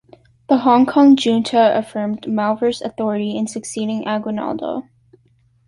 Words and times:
The 0.49 0.57
Hong 0.57 0.87
Kong 0.87 1.15
Junta 1.15 1.59
affirmed 1.77 2.25
Malvar's 2.27 2.81
authority 2.81 3.37
in 3.37 3.45
succeeding 3.45 4.07
Aguinaldo. 4.07 4.87